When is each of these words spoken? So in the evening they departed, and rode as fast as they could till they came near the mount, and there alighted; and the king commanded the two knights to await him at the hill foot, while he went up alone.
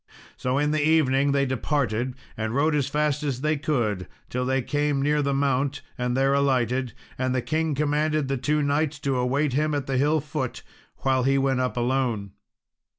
So 0.35 0.57
in 0.57 0.71
the 0.71 0.81
evening 0.83 1.31
they 1.31 1.45
departed, 1.45 2.15
and 2.35 2.55
rode 2.55 2.73
as 2.73 2.87
fast 2.87 3.21
as 3.21 3.41
they 3.41 3.55
could 3.55 4.07
till 4.31 4.47
they 4.47 4.63
came 4.63 4.99
near 4.99 5.21
the 5.21 5.31
mount, 5.35 5.83
and 5.95 6.17
there 6.17 6.33
alighted; 6.33 6.93
and 7.19 7.35
the 7.35 7.41
king 7.43 7.75
commanded 7.75 8.27
the 8.27 8.35
two 8.37 8.63
knights 8.63 8.97
to 9.01 9.15
await 9.17 9.53
him 9.53 9.75
at 9.75 9.85
the 9.85 9.97
hill 9.99 10.19
foot, 10.19 10.63
while 11.03 11.21
he 11.21 11.37
went 11.37 11.59
up 11.59 11.77
alone. 11.77 12.31